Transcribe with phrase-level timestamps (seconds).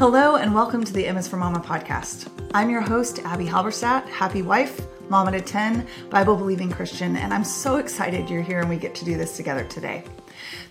[0.00, 2.30] Hello, and welcome to the is for Mama podcast.
[2.54, 7.44] I'm your host, Abbie Halberstadt, happy wife, mama to 10, Bible believing Christian, and I'm
[7.44, 10.04] so excited you're here and we get to do this together today.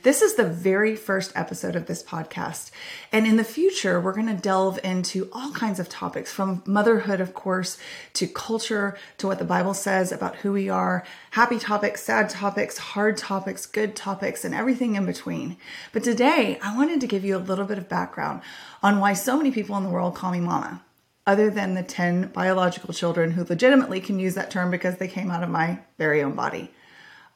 [0.04, 2.72] This is the very first episode of this podcast.
[3.12, 7.20] And in the future, we're going to delve into all kinds of topics from motherhood,
[7.20, 7.78] of course,
[8.14, 12.78] to culture, to what the Bible says about who we are, happy topics, sad topics,
[12.78, 15.58] hard topics, good topics, and everything in between.
[15.92, 18.42] But today, I wanted to give you a little bit of background
[18.82, 20.82] on why so many people in the world call me mama
[21.30, 25.30] other than the 10 biological children who legitimately can use that term because they came
[25.30, 26.72] out of my very own body.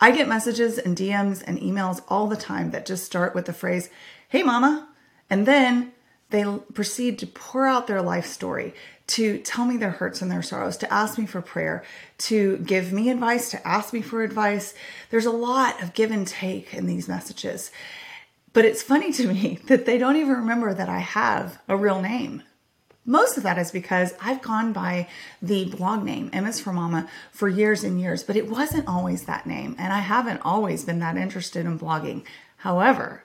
[0.04, 3.54] I get messages and DMs and emails all the time that just start with the
[3.54, 3.90] phrase,
[4.28, 4.90] Hey, mama.
[5.30, 5.94] And then
[6.30, 6.44] they
[6.74, 8.74] proceed to pour out their life story,
[9.08, 11.86] to tell me their hurts and their sorrows, to ask me for prayer,
[12.18, 14.74] to give me advice, to ask me for advice.
[15.10, 17.72] There's a lot of give and take in these messages.
[18.52, 22.02] But it's funny to me that they don't even remember that I have a real
[22.02, 22.44] name.
[23.06, 25.10] Most of that is because I've gone by
[25.42, 29.46] the blog name, is for Mama, for years and years, but it wasn't always that
[29.46, 32.24] name, and I haven't always been that interested in blogging.
[32.58, 33.24] However,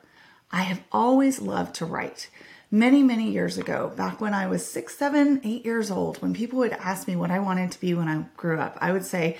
[0.51, 2.29] I have always loved to write.
[2.71, 6.59] Many, many years ago, back when I was six, seven, eight years old, when people
[6.59, 9.39] would ask me what I wanted to be when I grew up, I would say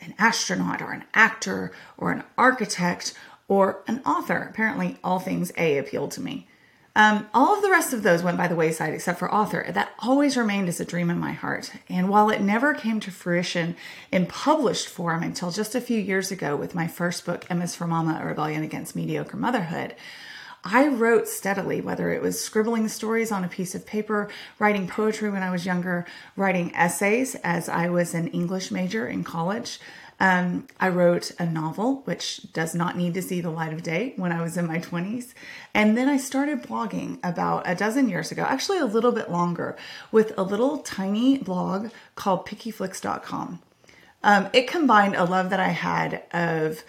[0.00, 3.14] an astronaut or an actor or an architect
[3.48, 4.46] or an author.
[4.48, 6.46] Apparently, all things A appealed to me.
[6.94, 9.64] Um, all of the rest of those went by the wayside except for author.
[9.70, 11.72] That always remained as a dream in my heart.
[11.88, 13.76] And while it never came to fruition
[14.10, 17.86] in published form until just a few years ago with my first book, is for
[17.86, 19.94] Mama, A Rebellion Against Mediocre Motherhood,
[20.64, 24.28] I wrote steadily, whether it was scribbling stories on a piece of paper,
[24.60, 26.06] writing poetry when I was younger,
[26.36, 29.80] writing essays as I was an English major in college,
[30.20, 34.12] um, I wrote a novel, which does not need to see the light of day
[34.16, 35.34] when I was in my 20s.
[35.74, 39.76] And then I started blogging about a dozen years ago, actually a little bit longer,
[40.12, 43.60] with a little tiny blog called pickyflix.com.
[44.22, 46.84] Um, it combined a love that I had of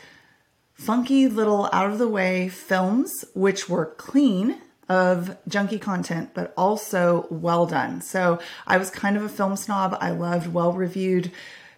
[0.74, 4.60] funky little out of the way films, which were clean
[4.90, 8.02] of junky content, but also well done.
[8.02, 9.98] So I was kind of a film snob.
[10.00, 11.32] I loved well reviewed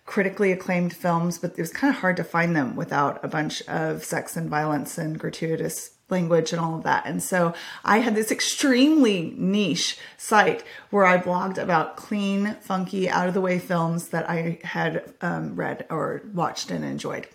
[0.06, 3.62] critically acclaimed films, but it was kind of hard to find them without a bunch
[3.64, 7.06] of sex and violence and gratuitous language and all of that.
[7.06, 13.28] And so I had this extremely niche site where I blogged about clean, funky, out
[13.28, 17.28] of the way films that I had um, read or watched and enjoyed.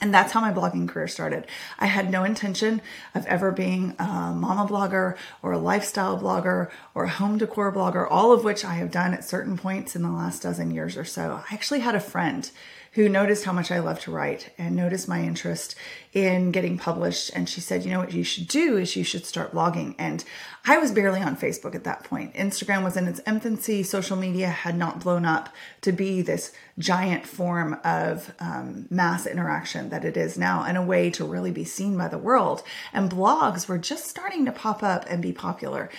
[0.00, 1.46] And that's how my blogging career started.
[1.78, 2.80] I had no intention
[3.14, 8.06] of ever being a mama blogger or a lifestyle blogger or a home decor blogger,
[8.10, 11.04] all of which I have done at certain points in the last dozen years or
[11.04, 11.42] so.
[11.50, 12.50] I actually had a friend
[12.92, 15.76] who noticed how much I love to write and noticed my interest
[16.12, 17.30] in getting published.
[17.34, 19.94] And she said, you know what you should do is you should start blogging.
[19.96, 20.24] And
[20.66, 22.34] I was barely on Facebook at that point.
[22.34, 23.84] Instagram was in its infancy.
[23.84, 25.50] Social media had not blown up
[25.82, 30.82] to be this giant form of um, mass interaction that it is now and a
[30.82, 32.64] way to really be seen by the world.
[32.92, 35.90] And blogs were just starting to pop up and be popular.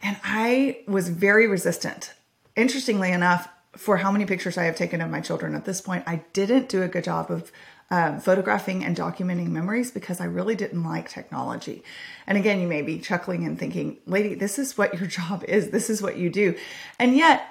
[0.00, 2.12] And I was very resistant.
[2.54, 6.04] Interestingly enough, for how many pictures I have taken of my children at this point,
[6.06, 7.52] I didn't do a good job of
[7.90, 11.84] um, photographing and documenting memories because I really didn't like technology.
[12.26, 15.70] And again, you may be chuckling and thinking, lady, this is what your job is,
[15.70, 16.56] this is what you do.
[16.98, 17.48] And yet,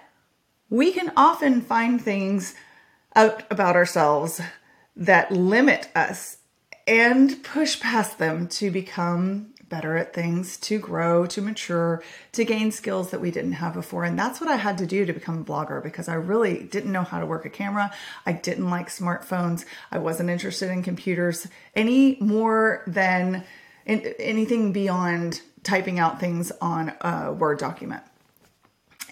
[0.69, 2.55] we can often find things
[3.15, 4.41] out about ourselves
[4.95, 6.37] that limit us
[6.87, 12.03] and push past them to become better at things, to grow, to mature,
[12.33, 14.03] to gain skills that we didn't have before.
[14.03, 16.91] And that's what I had to do to become a blogger because I really didn't
[16.91, 17.91] know how to work a camera.
[18.25, 19.65] I didn't like smartphones.
[19.91, 23.43] I wasn't interested in computers any more than
[23.85, 28.03] in, anything beyond typing out things on a Word document.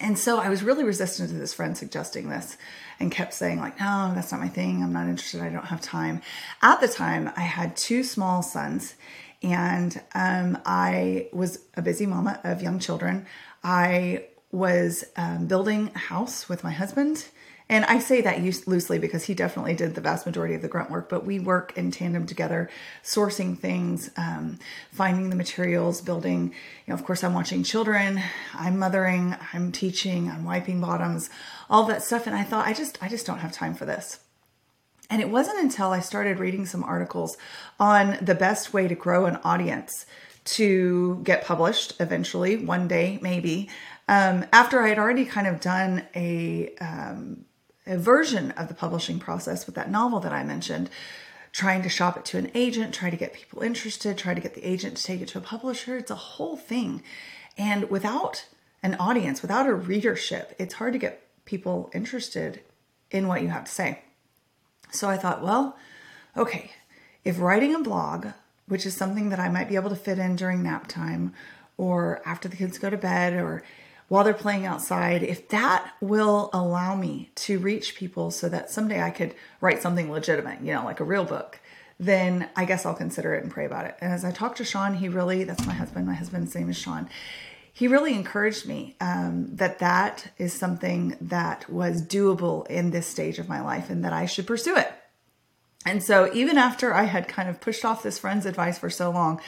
[0.00, 2.56] And so I was really resistant to this friend suggesting this
[2.98, 4.82] and kept saying like, no, that's not my thing.
[4.82, 5.40] I'm not interested.
[5.40, 6.20] I don't have time.
[6.62, 8.94] At the time, I had two small sons
[9.44, 13.26] and um, I was a busy mama of young children.
[13.62, 17.26] I was um, building a house with my husband.
[17.68, 20.90] And I say that loosely because he definitely did the vast majority of the grunt
[20.90, 22.68] work, but we work in tandem together,
[23.02, 24.58] sourcing things, um,
[24.92, 26.52] finding the materials, building.
[26.86, 28.20] You know, of course, I'm watching children,
[28.52, 31.30] I'm mothering, I'm teaching, I'm wiping bottoms,
[31.70, 32.26] all that stuff.
[32.26, 34.20] And I thought, I just, I just don't have time for this.
[35.10, 37.36] And it wasn't until I started reading some articles
[37.78, 40.06] on the best way to grow an audience
[40.44, 43.68] to get published eventually, one day maybe,
[44.08, 47.44] um, after I had already kind of done a, um,
[47.86, 50.90] a version of the publishing process with that novel that I mentioned,
[51.52, 54.54] trying to shop it to an agent, try to get people interested, try to get
[54.54, 55.96] the agent to take it to a publisher.
[55.96, 57.02] It's a whole thing.
[57.56, 58.46] And without
[58.82, 62.60] an audience, without a readership, it's hard to get people interested
[63.10, 64.02] in what you have to say.
[64.94, 65.76] So I thought, well,
[66.36, 66.72] okay,
[67.24, 68.28] if writing a blog,
[68.66, 71.34] which is something that I might be able to fit in during nap time
[71.76, 73.62] or after the kids go to bed or
[74.08, 79.02] while they're playing outside, if that will allow me to reach people so that someday
[79.02, 81.58] I could write something legitimate, you know, like a real book,
[81.98, 83.96] then I guess I'll consider it and pray about it.
[84.00, 86.76] And as I talked to Sean, he really, that's my husband, my husband's name is
[86.76, 87.08] Sean.
[87.76, 93.40] He really encouraged me um, that that is something that was doable in this stage
[93.40, 94.92] of my life and that I should pursue it.
[95.84, 99.10] And so, even after I had kind of pushed off this friend's advice for so
[99.10, 99.40] long,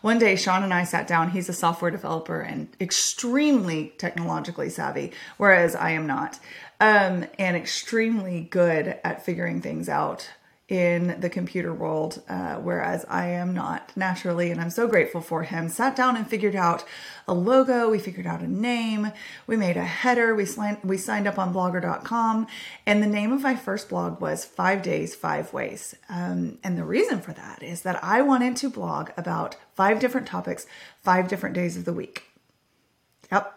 [0.00, 1.30] one day Sean and I sat down.
[1.30, 6.40] He's a software developer and extremely technologically savvy, whereas I am not,
[6.80, 10.30] um, and extremely good at figuring things out
[10.68, 15.42] in the computer world, uh, whereas I am not naturally, and I'm so grateful for
[15.42, 15.68] him.
[15.68, 16.84] Sat down and figured out
[17.28, 19.12] a logo, we figured out a name,
[19.46, 22.46] we made a header, we, signed, we signed up on blogger.com,
[22.86, 25.94] and the name of my first blog was Five Days, Five Ways.
[26.08, 30.26] Um, and the reason for that is that I wanted to blog about five different
[30.26, 30.66] topics,
[31.02, 32.24] five different days of the week.
[33.30, 33.52] Yep,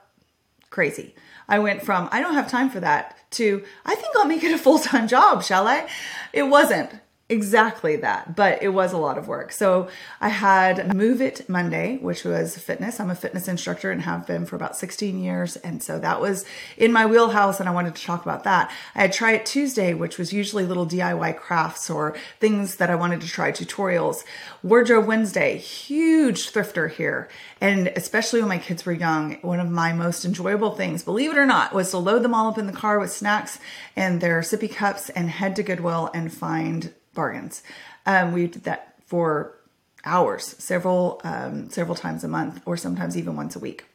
[0.69, 1.15] crazy.
[1.47, 4.53] I went from, I don't have time for that, to, I think I'll make it
[4.53, 5.87] a full time job, shall I?
[6.33, 6.91] It wasn't
[7.29, 9.51] exactly that, but it was a lot of work.
[9.51, 9.89] So
[10.21, 13.01] I had Move It Monday, which was fitness.
[13.01, 15.57] I'm a fitness instructor and have been for about 16 years.
[15.57, 16.45] And so that was
[16.77, 18.71] in my wheelhouse and I wanted to talk about that.
[18.95, 22.95] I had Try It Tuesday, which was usually little DIY crafts or things that I
[22.95, 24.23] wanted to try tutorials.
[24.63, 27.27] Wardrobe Wednesday, huge thrifter here.
[27.59, 31.37] And especially when my kids were young, one of my most enjoyable things, believe it
[31.37, 33.59] or not, was to load them all up in the car with snacks
[33.97, 37.63] and their sippy cups and head to Goodwill and find bargains.
[38.05, 39.57] Um, we did that for
[40.05, 43.85] hours, several um, several times a month, or sometimes even once a week.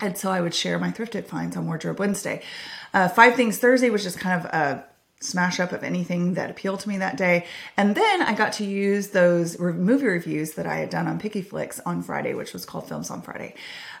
[0.00, 2.42] And so I would share my thrifted finds on Wardrobe Wednesday.
[2.94, 4.84] Uh, Five Things Thursday was just kind of a
[5.20, 7.46] smash up of anything that appealed to me that day.
[7.76, 11.42] And then I got to use those movie reviews that I had done on Picky
[11.42, 13.54] Flicks on Friday, which was called Films on Friday.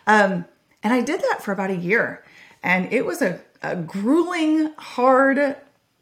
[0.06, 0.44] Um,
[0.82, 2.24] and I did that for about a year.
[2.62, 5.56] And it was a, a grueling, hard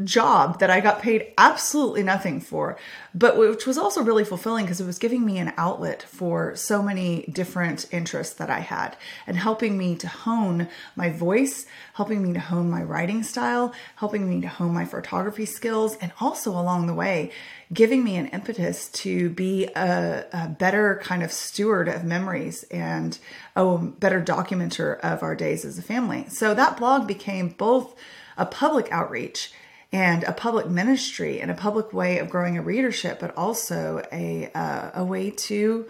[0.04, 2.76] job that I got paid absolutely nothing for,
[3.14, 6.82] but which was also really fulfilling because it was giving me an outlet for so
[6.82, 8.96] many different interests that I had
[9.26, 11.64] and helping me to hone my voice,
[11.94, 16.12] helping me to hone my writing style, helping me to hone my photography skills, and
[16.20, 17.31] also along the way,
[17.72, 23.19] giving me an impetus to be a, a better kind of steward of memories and
[23.56, 26.26] a better documenter of our days as a family.
[26.28, 27.94] So that blog became both
[28.37, 29.52] a public outreach
[29.92, 34.50] and a public ministry and a public way of growing a readership, but also a
[34.54, 35.86] uh, a way to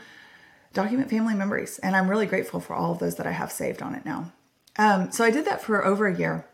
[0.72, 1.78] document family memories.
[1.78, 4.32] And I'm really grateful for all of those that I have saved on it now.
[4.78, 6.44] Um, so I did that for over a year,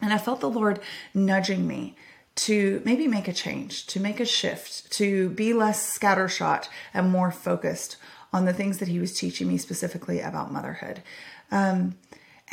[0.00, 0.80] and I felt the Lord
[1.14, 1.96] nudging me
[2.36, 7.30] to maybe make a change, to make a shift, to be less scattershot and more
[7.30, 7.96] focused
[8.32, 11.02] on the things that He was teaching me specifically about motherhood.
[11.50, 11.96] Um,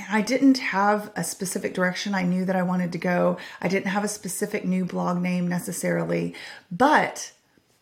[0.10, 3.38] I didn't have a specific direction I knew that I wanted to go.
[3.62, 6.34] I didn't have a specific new blog name necessarily.
[6.72, 7.34] But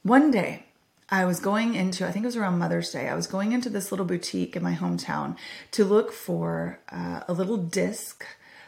[0.04, 0.66] one day
[1.10, 3.70] I was going into, I think it was around Mother's Day, I was going into
[3.70, 5.38] this little boutique in my hometown
[5.72, 8.26] to look for uh, a little disc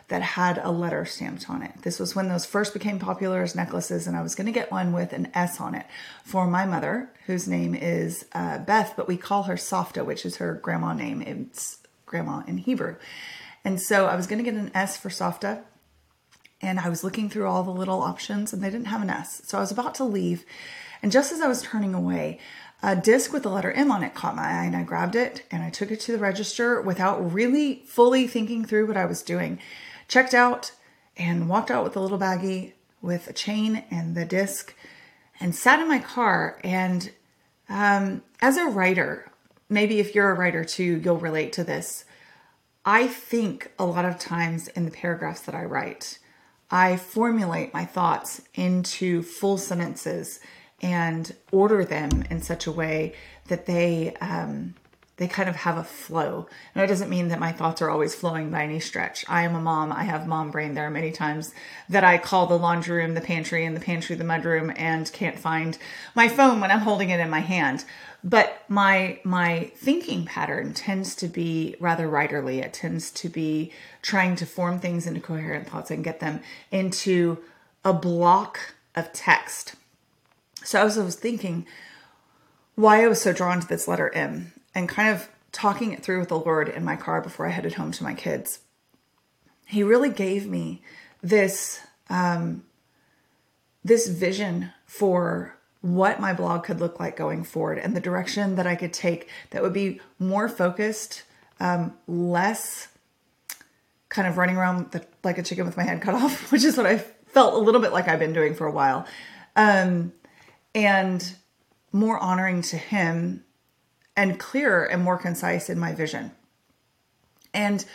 [0.08, 1.72] that had a letter stamped on it.
[1.84, 4.70] This was when those first became popular as necklaces, and I was going to get
[4.70, 5.86] one with an S on it
[6.26, 10.36] for my mother, whose name is uh, Beth, but we call her Softa, which is
[10.38, 11.22] her grandma name.
[11.22, 12.98] It's grandma in Hebrew.
[13.64, 15.64] And so I was going to get an S for Softa.
[16.62, 19.42] And I was looking through all the little options and they didn't have an S.
[19.46, 20.46] So I was about to leave.
[21.02, 22.40] And just as I was turning away,
[22.84, 25.44] a disc with the letter M on it caught my eye and I grabbed it
[25.52, 29.22] and I took it to the register without really fully thinking through what I was
[29.22, 29.60] doing.
[30.08, 30.72] Checked out
[31.18, 34.76] and walked out with a little baggie with a chain and the disc
[35.40, 36.60] and sat in my car.
[36.64, 37.12] And
[37.70, 39.32] um, as a writer,
[39.70, 42.06] maybe if you're a writer too, you'll relate to this.
[42.86, 46.18] I think a lot of times in the paragraphs that I write,
[46.72, 50.40] I formulate my thoughts into full sentences
[50.82, 53.14] and order them in such a way
[53.48, 54.76] that they um,
[55.22, 56.48] they kind of have a flow.
[56.74, 59.24] And it doesn't mean that my thoughts are always flowing by any stretch.
[59.30, 59.92] I am a mom.
[59.92, 60.74] I have mom brain.
[60.74, 61.54] There are many times
[61.90, 65.38] that I call the laundry room the pantry and the pantry the mudroom and can't
[65.38, 65.78] find
[66.16, 67.86] my phone when I'm holding it in my hand.
[68.24, 72.64] But my my thinking pattern tends to be rather writerly.
[72.64, 77.38] It tends to be trying to form things into coherent thoughts and get them into
[77.86, 79.76] a block of text.
[80.64, 81.68] So as I was thinking
[82.74, 86.20] why I was so drawn to this letter M and kind of talking it through
[86.20, 88.60] with the Lord in my car before I headed home to my kids,
[89.66, 90.82] He really gave me
[91.22, 92.64] this um,
[93.84, 98.68] this vision for what my blog could look like going forward and the direction that
[98.68, 101.24] I could take that would be more focused,
[101.60, 102.88] um, less
[104.10, 106.78] kind of running around the, like a chicken with my head cut off, which is
[106.78, 109.08] what I felt a little bit like I've been doing for a while,
[109.56, 110.14] um,
[110.76, 111.36] and
[111.92, 113.44] more honoring to Him
[114.16, 116.32] and clearer and more concise in my vision.
[117.54, 117.86] And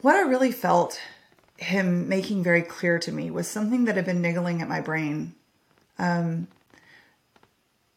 [0.00, 1.00] what I really felt
[1.56, 5.34] him making very clear to me was something that had been niggling at my brain
[5.98, 6.46] um,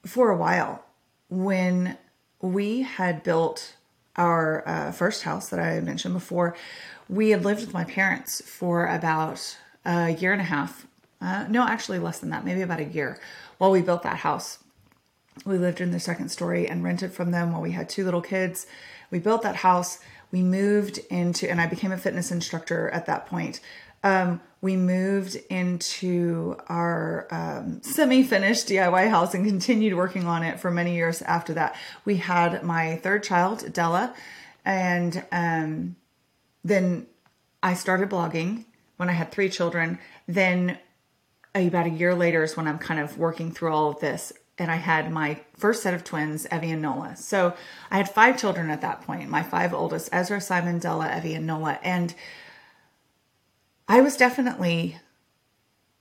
[0.05, 0.83] for a while.
[1.29, 1.97] When
[2.41, 3.75] we had built
[4.15, 6.55] our uh, first house that I mentioned before,
[7.07, 10.87] we had lived with my parents for about a year and a half.
[11.21, 13.19] Uh, no, actually less than that, maybe about a year
[13.59, 14.57] while we built that house.
[15.45, 18.21] We lived in the second story and rented from them while we had two little
[18.21, 18.67] kids.
[19.09, 19.99] We built that house
[20.31, 23.59] we moved into, and I became a fitness instructor at that point.
[24.03, 30.59] Um, we moved into our um, semi finished DIY house and continued working on it
[30.59, 31.75] for many years after that.
[32.05, 34.15] We had my third child, Della,
[34.63, 35.95] and um,
[36.63, 37.07] then
[37.61, 38.65] I started blogging
[38.97, 39.99] when I had three children.
[40.27, 40.79] Then
[41.53, 44.31] about a year later is when I'm kind of working through all of this
[44.61, 47.15] and I had my first set of twins, Evie and Nola.
[47.15, 47.55] So
[47.89, 49.27] I had five children at that point.
[49.27, 51.79] My five oldest, Ezra, Simon, Della, Evie, and Nola.
[51.81, 52.13] And
[53.87, 54.99] I was definitely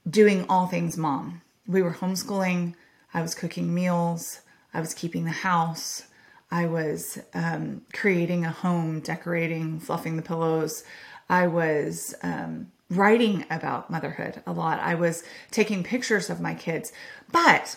[0.08, 1.40] doing all things mom.
[1.66, 2.74] We were homeschooling.
[3.14, 4.42] I was cooking meals.
[4.74, 6.02] I was keeping the house.
[6.50, 10.84] I was um, creating a home, decorating, fluffing the pillows.
[11.30, 14.80] I was um, writing about motherhood a lot.
[14.80, 16.92] I was taking pictures of my kids.
[17.32, 17.76] But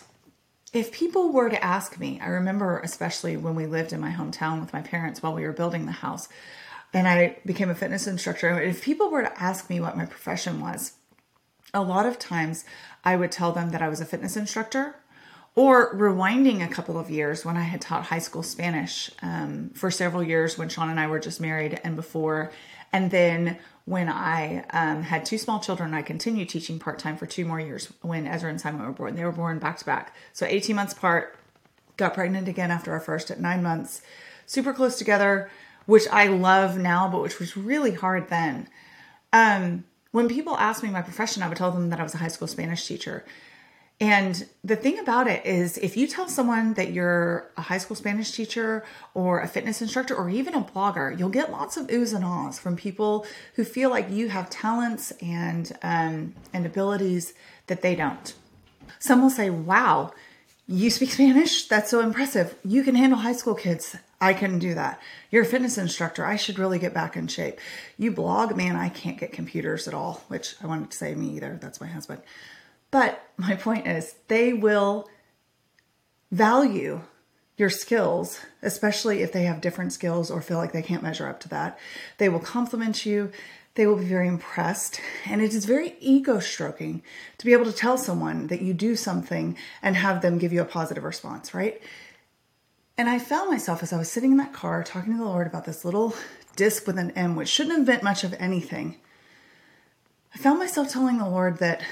[0.74, 4.60] if people were to ask me, I remember especially when we lived in my hometown
[4.60, 6.28] with my parents while we were building the house,
[6.92, 8.60] and I became a fitness instructor.
[8.60, 10.94] If people were to ask me what my profession was,
[11.72, 12.64] a lot of times
[13.04, 14.96] I would tell them that I was a fitness instructor.
[15.56, 19.88] Or rewinding a couple of years when I had taught high school Spanish um, for
[19.88, 22.50] several years when Sean and I were just married and before.
[22.92, 27.26] And then when I um, had two small children, I continued teaching part time for
[27.26, 29.14] two more years when Ezra and Simon were born.
[29.14, 30.14] They were born back to back.
[30.32, 31.36] So 18 months apart,
[31.96, 34.00] got pregnant again after our first at nine months,
[34.46, 35.50] super close together,
[35.86, 38.68] which I love now, but which was really hard then.
[39.32, 42.18] Um, when people asked me my profession, I would tell them that I was a
[42.18, 43.24] high school Spanish teacher.
[44.00, 47.94] And the thing about it is, if you tell someone that you're a high school
[47.94, 48.84] Spanish teacher
[49.14, 52.58] or a fitness instructor or even a blogger, you'll get lots of oohs and ahs
[52.58, 53.24] from people
[53.54, 57.34] who feel like you have talents and um, and abilities
[57.68, 58.34] that they don't.
[58.98, 60.12] Some will say, "Wow,
[60.66, 61.68] you speak Spanish?
[61.68, 62.56] That's so impressive.
[62.64, 63.96] You can handle high school kids.
[64.20, 65.00] I couldn't do that.
[65.30, 66.24] You're a fitness instructor.
[66.24, 67.60] I should really get back in shape.
[67.96, 71.36] You blog, man, I can't get computers at all." Which I wanted to say me
[71.36, 71.58] either.
[71.62, 72.22] That's my husband.
[72.94, 75.08] But my point is, they will
[76.30, 77.00] value
[77.56, 81.40] your skills, especially if they have different skills or feel like they can't measure up
[81.40, 81.76] to that.
[82.18, 83.32] They will compliment you.
[83.74, 85.00] They will be very impressed.
[85.26, 87.02] And it is very ego stroking
[87.38, 90.60] to be able to tell someone that you do something and have them give you
[90.60, 91.82] a positive response, right?
[92.96, 95.48] And I found myself as I was sitting in that car talking to the Lord
[95.48, 96.14] about this little
[96.54, 98.98] disc with an M, which shouldn't meant much of anything.
[100.32, 101.82] I found myself telling the Lord that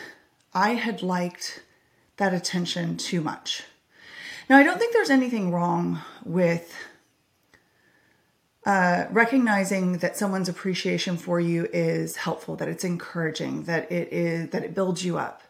[0.55, 1.63] I had liked
[2.17, 3.65] that attention too much.
[4.49, 6.75] Now, I don't think there's anything wrong with
[8.67, 14.51] uh, recognizing that someone's appreciation for you is helpful, that it's encouraging, that it is
[14.51, 15.43] that it builds you up.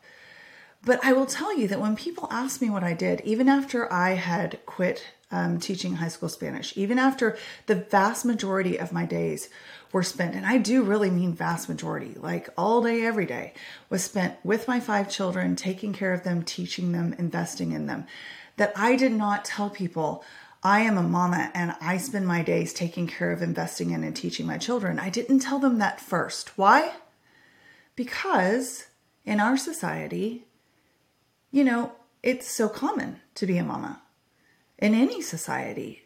[0.85, 3.92] But I will tell you that when people ask me what I did, even after
[3.92, 9.04] I had quit um, teaching high school Spanish, even after the vast majority of my
[9.04, 9.49] days
[9.93, 13.53] were spent, and I do really mean vast majority, like all day, every day,
[13.91, 18.07] was spent with my five children, taking care of them, teaching them, investing in them.
[18.57, 20.25] That I did not tell people,
[20.63, 24.15] I am a mama and I spend my days taking care of investing in and
[24.15, 24.99] teaching my children.
[24.99, 26.57] I didn't tell them that first.
[26.57, 26.93] Why?
[27.97, 28.87] Because
[29.25, 30.47] in our society,
[31.51, 34.03] you know, it's so common to be a mama.
[34.79, 36.05] In any society,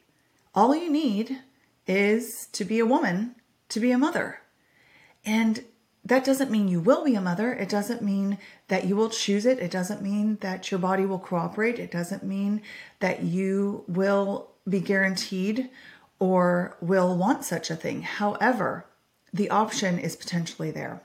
[0.54, 1.38] all you need
[1.86, 3.35] is to be a woman
[3.68, 4.40] to be a mother.
[5.24, 5.64] And
[6.04, 7.52] that doesn't mean you will be a mother.
[7.52, 9.58] It doesn't mean that you will choose it.
[9.58, 11.80] It doesn't mean that your body will cooperate.
[11.80, 12.62] It doesn't mean
[13.00, 15.68] that you will be guaranteed
[16.20, 18.02] or will want such a thing.
[18.02, 18.86] However,
[19.32, 21.02] the option is potentially there.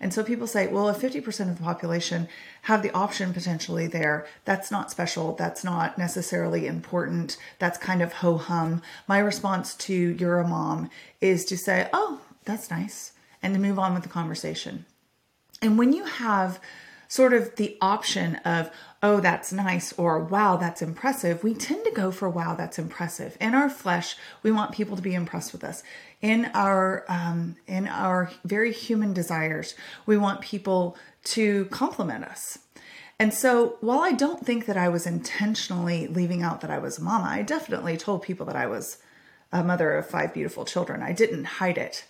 [0.00, 2.28] And so people say, well, if 50% of the population
[2.62, 5.34] have the option potentially there, that's not special.
[5.34, 7.36] That's not necessarily important.
[7.58, 8.82] That's kind of ho hum.
[9.06, 13.12] My response to you're a mom is to say, oh, that's nice,
[13.42, 14.86] and to move on with the conversation.
[15.62, 16.60] And when you have
[17.10, 18.70] sort of the option of,
[19.02, 23.36] oh, that's nice, or wow, that's impressive, we tend to go for wow, that's impressive.
[23.40, 25.82] In our flesh, we want people to be impressed with us.
[26.22, 29.74] In our um, in our very human desires,
[30.06, 32.58] we want people to compliment us.
[33.18, 36.98] And so, while I don't think that I was intentionally leaving out that I was
[36.98, 38.98] a mama, I definitely told people that I was
[39.52, 41.02] a mother of five beautiful children.
[41.02, 42.04] I didn't hide it.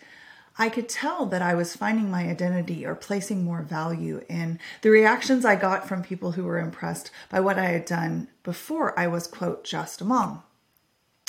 [0.59, 4.91] I could tell that I was finding my identity or placing more value in the
[4.91, 9.07] reactions I got from people who were impressed by what I had done before I
[9.07, 10.43] was, quote, just a mom.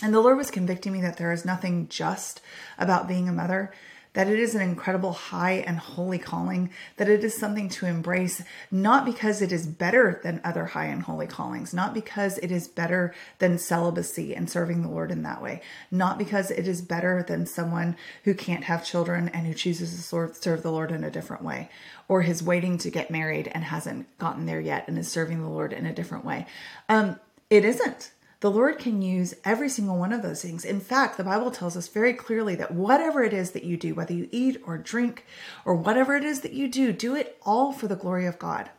[0.03, 2.41] And the Lord was convicting me that there is nothing just
[2.77, 3.71] about being a mother
[4.13, 8.43] that it is an incredible high and holy calling, that it is something to embrace,
[8.69, 12.67] not because it is better than other high and holy callings, not because it is
[12.67, 17.23] better than celibacy and serving the Lord in that way, not because it is better
[17.27, 21.11] than someone who can't have children and who chooses to serve the Lord in a
[21.11, 21.69] different way,
[22.07, 25.49] or is waiting to get married and hasn't gotten there yet and is serving the
[25.49, 26.45] Lord in a different way.
[26.89, 28.11] Um, it isn't.
[28.41, 30.65] The Lord can use every single one of those things.
[30.65, 33.93] In fact, the Bible tells us very clearly that whatever it is that you do,
[33.93, 35.25] whether you eat or drink
[35.63, 38.71] or whatever it is that you do, do it all for the glory of God.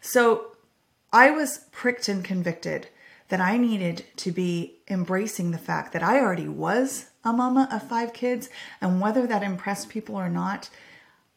[0.00, 0.56] So
[1.12, 2.88] I was pricked and convicted
[3.28, 7.86] that I needed to be embracing the fact that I already was a mama of
[7.86, 8.48] five kids,
[8.80, 10.70] and whether that impressed people or not,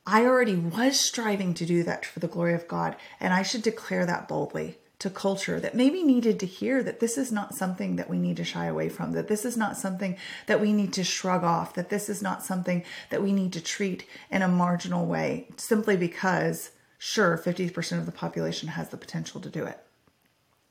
[0.06, 3.62] I already was striving to do that for the glory of God, and I should
[3.62, 7.98] declare that boldly to culture that maybe needed to hear that this is not something
[7.98, 10.94] that we need to shy away from, that this is not something that we need
[10.94, 14.48] to shrug off, that this is not something that we need to treat in a
[14.48, 19.80] marginal way simply because, sure, 50% of the population has the potential to do it.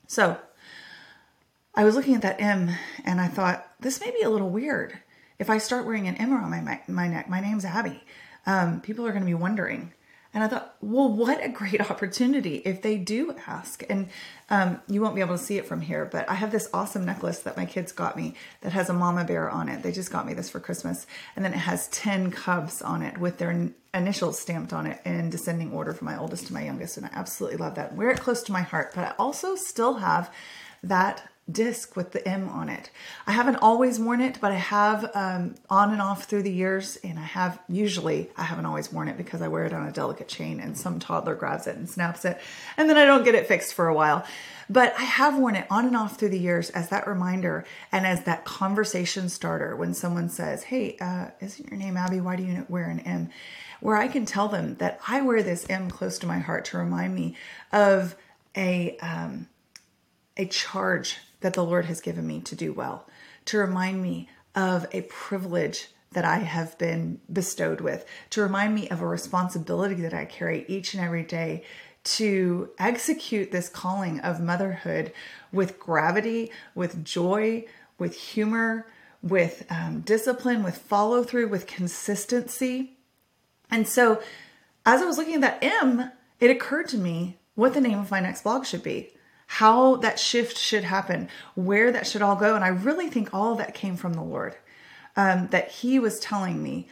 [0.07, 0.38] So
[1.75, 2.71] I was looking at that M
[3.04, 4.99] and I thought, this may be a little weird.
[5.38, 8.03] If I start wearing an M around my, my neck, my name's Abbie.
[8.46, 9.92] Um, people are going to be wondering
[10.35, 13.85] and I thought, well, what a great opportunity if they do ask.
[13.88, 14.09] And
[14.51, 17.05] um, you won't be able to see it from here, but I have this awesome
[17.05, 19.83] necklace that my kids got me that has a mama bear on it.
[19.85, 21.07] They just got me this for Christmas.
[21.37, 25.31] And then it has 10 cubs on it with their initials stamped on it in
[25.31, 26.97] descending order from my oldest to my youngest.
[26.97, 27.94] And I absolutely love that.
[27.94, 28.92] Wear it close to my heart.
[28.94, 30.35] But I also still have
[30.83, 32.90] that disc with the M on it.
[33.26, 36.96] I haven't always worn it, but I have um, on and off through the years,
[37.04, 39.92] and I have usually I haven't always worn it because I wear it on a
[39.92, 42.40] delicate chain, and some toddler grabs it and snaps it,
[42.76, 44.24] and then I don't get it fixed for a while.
[44.70, 48.07] But I have worn it on and off through the years as that reminder and
[48.07, 52.20] as that conversation starter when someone says, "Hey, uh, isn't your name Abbie?
[52.20, 53.28] Why do you wear an M?"
[53.80, 56.78] Where I can tell them that I wear this M close to my heart to
[56.78, 57.37] remind me
[57.70, 58.16] of
[58.57, 59.48] a um,
[60.37, 63.07] a charge that the Lord has given me to do well,
[63.44, 68.88] to remind me of a privilege that I have been bestowed with, to remind me
[68.88, 71.62] of a responsibility that I carry each and every day
[72.04, 75.12] to execute this calling of motherhood
[75.52, 77.66] with gravity, with joy,
[77.98, 78.87] with humor,
[79.22, 82.96] with um, discipline, with follow through, with consistency.
[83.70, 84.22] And so,
[84.87, 88.11] as I was looking at that M, it occurred to me what the name of
[88.11, 89.13] my next blog should be
[89.55, 92.57] how that shift should happen, where that should all go.
[92.57, 94.57] And I really think all of that came from the Lord.
[95.17, 96.88] Um, that He was telling me,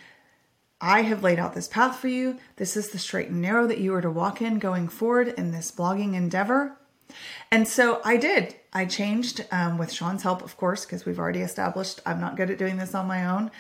[0.80, 2.38] I have laid out this path for you.
[2.56, 5.50] This is the straight and narrow that you are to walk in going forward in
[5.50, 6.76] this blogging endeavor.
[7.50, 8.54] And so I did.
[8.72, 12.50] I changed um, with Sean's help, of course, because we've already established I'm not good
[12.50, 13.50] at doing this on my own.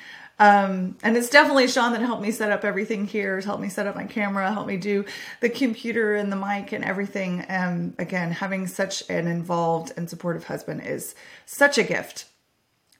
[0.42, 3.86] Um, and it's definitely Sean that helped me set up everything here, helped me set
[3.86, 5.04] up my camera, helped me do
[5.38, 7.42] the computer and the mic and everything.
[7.42, 11.14] And again, having such an involved and supportive husband is
[11.46, 12.24] such a gift.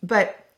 [0.05, 0.53] But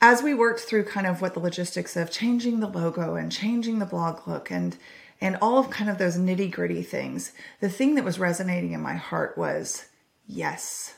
[0.00, 3.80] as we worked through kind of what the logistics of changing the logo and changing
[3.80, 4.76] the blog look and
[5.20, 8.80] and all of kind of those nitty gritty things, the thing that was resonating in
[8.80, 9.86] my heart was
[10.28, 10.94] yes,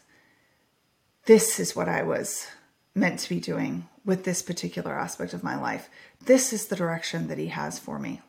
[1.25, 2.49] this is what I was
[2.95, 5.89] meant to be doing with this particular aspect of my life.
[6.25, 8.21] This is the direction that He has for me.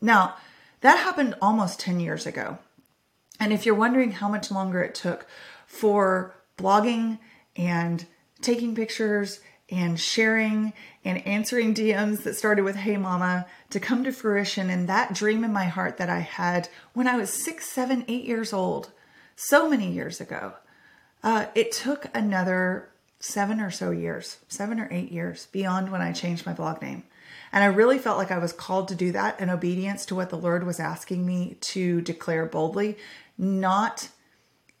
[0.00, 0.36] Now,
[0.80, 2.58] that happened almost 10 years ago.
[3.38, 5.26] And if you're wondering how much longer it took
[5.66, 7.18] for blogging
[7.56, 8.04] and
[8.42, 10.72] taking pictures and sharing
[11.04, 15.44] and answering DMs that started with Hey Mama to come to fruition and that dream
[15.44, 18.90] in my heart that I had when I was six, seven, eight years old,
[19.36, 20.54] so many years ago.
[21.22, 22.89] Uh, it took another
[23.20, 27.04] seven or so years, seven or eight years beyond when I changed my blog name.
[27.52, 30.30] And I really felt like I was called to do that in obedience to what
[30.30, 32.96] the Lord was asking me to declare boldly,
[33.36, 34.08] not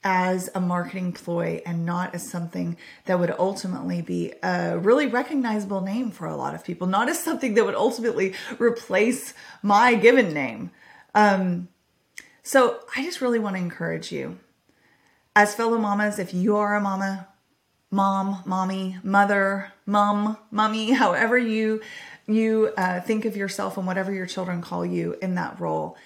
[0.02, 5.82] as a marketing ploy and not as something that would ultimately be a really recognizable
[5.82, 10.32] name for a lot of people, not as something that would ultimately replace my given
[10.32, 10.70] name.
[11.14, 11.68] Um,
[12.42, 14.38] so I just really want to encourage you,
[15.36, 17.28] as fellow mamas, if you are a mama,
[17.90, 21.80] mom, mommy, mother, mom, mummy, however you
[22.26, 25.96] you uh, think of yourself and whatever your children call you in that role.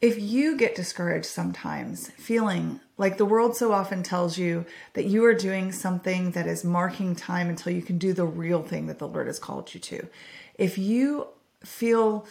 [0.00, 4.64] If you get discouraged sometimes, feeling like the world so often tells you
[4.94, 8.62] that you are doing something that is marking time until you can do the real
[8.62, 10.08] thing that the Lord has called you to,
[10.54, 11.26] if you
[11.64, 12.26] feel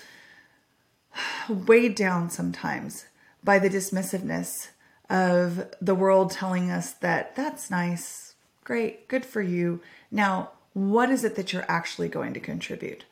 [1.49, 3.05] weighed down sometimes
[3.43, 4.69] by the dismissiveness
[5.09, 8.26] of the world telling us that that's nice,
[8.67, 9.79] great, good for you.
[10.11, 13.05] Now, what is it that you're actually going to contribute?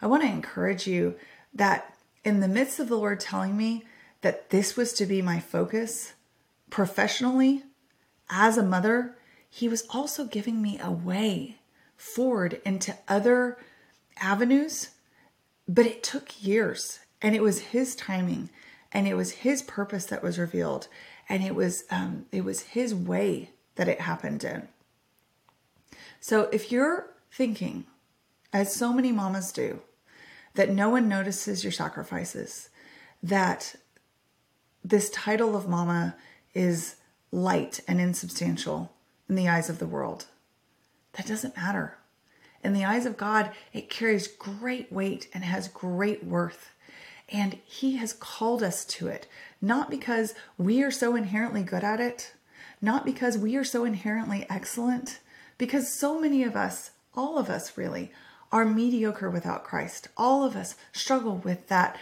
[0.00, 1.16] I want to encourage you
[1.52, 1.94] that
[2.24, 3.84] in the midst of the Lord telling me
[4.22, 6.14] that this was to be my focus
[6.70, 7.62] professionally
[8.30, 9.18] as a mother,
[9.50, 11.58] He was also giving me a way
[11.94, 13.58] forward into other
[14.16, 14.92] avenues.
[15.68, 18.48] But it took years and it was His timing
[18.90, 20.88] and it was His purpose that was revealed
[21.28, 24.68] and it was um, it was His way that it happened in.
[26.22, 27.84] So if you're thinking,
[28.52, 29.80] as so many mamas do,
[30.54, 32.68] that no one notices your sacrifices,
[33.24, 33.74] that
[34.84, 36.14] this title of mama
[36.54, 36.94] is
[37.32, 38.92] light and insubstantial
[39.28, 40.26] in the eyes of the world.
[41.14, 41.98] That doesn't matter.
[42.62, 46.70] In the eyes of God, it carries great weight and has great worth.
[47.30, 49.26] And He has called us to it,
[49.60, 52.32] not because we are so inherently good at it,
[52.80, 55.18] not because we are so inherently excellent,
[55.62, 58.10] because so many of us, all of us really,
[58.50, 60.08] are mediocre without Christ.
[60.16, 61.96] All of us struggle with that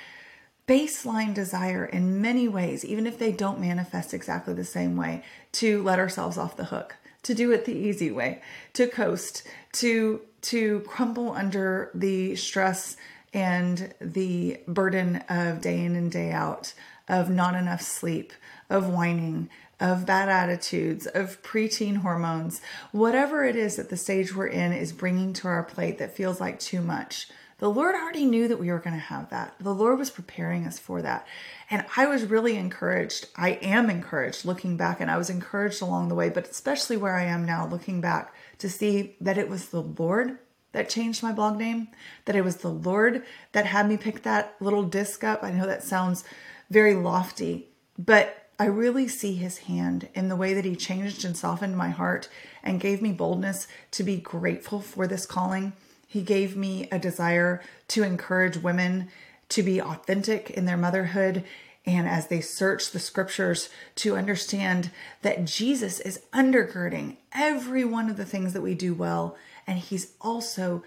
[0.66, 5.83] baseline desire in many ways, even if they don't manifest exactly the same way, to
[5.83, 8.40] let ourselves off the hook, to do it the easy way,
[8.73, 12.96] to coast, to to crumble under the stress
[13.35, 16.73] and the burden of day in and day out,
[17.09, 18.33] of not enough sleep,
[18.70, 22.61] of whining, of bad attitudes, of preteen hormones,
[22.93, 26.40] whatever it is that the stage we're in is bringing to our plate that feels
[26.40, 27.29] like too much.
[27.59, 29.55] The Lord already knew that we were going to have that.
[29.61, 31.27] The Lord was preparing us for that.
[31.71, 33.29] And I was really encouraged.
[33.37, 37.16] I am encouraged looking back, and I was encouraged along the way, but especially where
[37.16, 40.38] I am now looking back to see that it was the Lord
[40.73, 41.88] that changed my blog name,
[42.25, 45.43] that it was the Lord that had me pick that little disc up.
[45.43, 46.25] I know that sounds
[46.71, 51.35] very lofty, but I really see his hand in the way that he changed and
[51.35, 52.29] softened my heart
[52.62, 55.73] and gave me boldness to be grateful for this calling.
[56.07, 59.09] He gave me a desire to encourage women
[59.49, 61.42] to be authentic in their motherhood
[61.87, 64.90] and as they search the scriptures to understand
[65.23, 70.12] that Jesus is undergirding every one of the things that we do well, and he's
[70.20, 70.85] also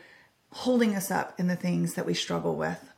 [0.51, 2.92] holding us up in the things that we struggle with.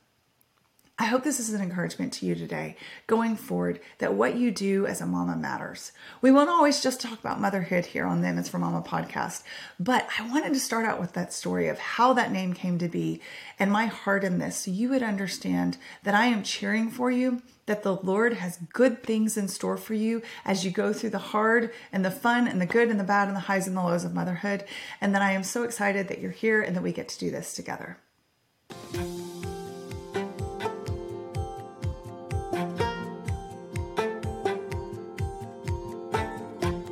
[0.98, 4.86] I hope this is an encouragement to you today going forward that what you do
[4.88, 5.92] as a mama matters.
[6.22, 9.44] We won't always just talk about motherhood here on the It's for Mama podcast,
[9.78, 12.88] but I wanted to start out with that story of how that name came to
[12.88, 13.20] be
[13.60, 17.42] and my heart in this so you would understand that I am cheering for you,
[17.66, 21.20] that the Lord has good things in store for you as you go through the
[21.20, 23.84] hard and the fun and the good and the bad and the highs and the
[23.84, 24.64] lows of motherhood,
[25.02, 27.32] and that I am so excited that you're here and that we get to do
[27.32, 27.98] this together.